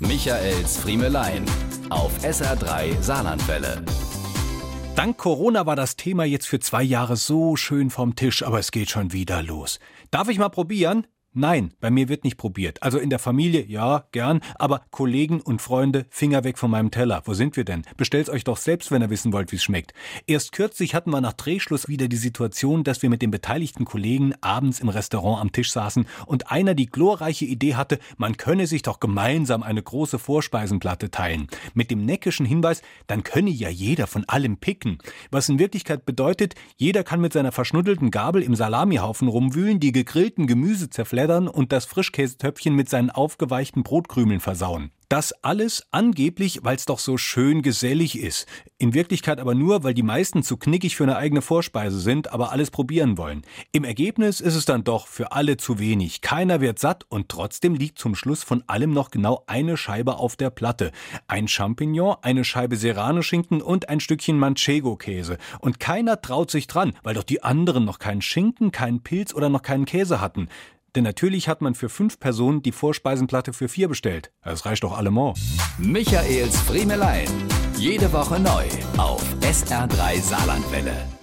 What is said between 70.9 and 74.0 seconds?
Denn natürlich hat man für fünf Personen die Vorspeisenplatte für vier